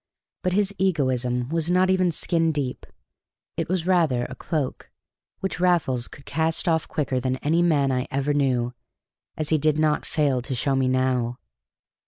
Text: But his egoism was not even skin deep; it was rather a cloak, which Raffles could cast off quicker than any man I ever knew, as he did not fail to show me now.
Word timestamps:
But 0.41 0.53
his 0.53 0.73
egoism 0.79 1.47
was 1.49 1.69
not 1.69 1.91
even 1.91 2.11
skin 2.11 2.51
deep; 2.51 2.87
it 3.55 3.69
was 3.69 3.85
rather 3.85 4.25
a 4.25 4.33
cloak, 4.35 4.89
which 5.41 5.59
Raffles 5.59 6.07
could 6.07 6.25
cast 6.25 6.67
off 6.67 6.87
quicker 6.87 7.19
than 7.19 7.35
any 7.43 7.61
man 7.61 7.91
I 7.91 8.07
ever 8.09 8.33
knew, 8.33 8.73
as 9.37 9.49
he 9.49 9.59
did 9.59 9.77
not 9.77 10.03
fail 10.03 10.41
to 10.41 10.55
show 10.55 10.75
me 10.75 10.87
now. 10.87 11.37